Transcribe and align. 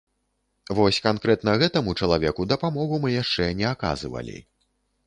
Вось 0.79 0.99
канкрэтна 1.07 1.53
гэтаму 1.65 1.95
чалавеку 2.01 2.47
дапамогу 2.55 2.95
мы 3.05 3.09
яшчэ 3.21 3.53
не 3.63 3.71
аказывалі. 3.75 4.37